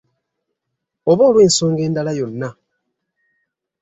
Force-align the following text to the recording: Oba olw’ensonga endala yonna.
Oba 1.11 1.23
olw’ensonga 1.29 1.81
endala 1.87 2.11
yonna. 2.19 2.49